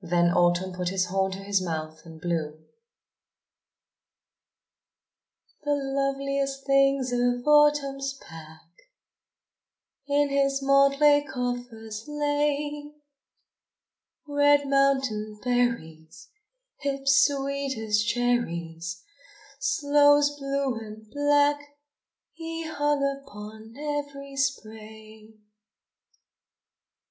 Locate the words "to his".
1.32-1.60